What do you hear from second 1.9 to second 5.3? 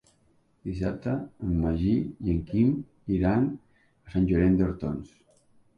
i en Quim iran a Sant Llorenç d'Hortons.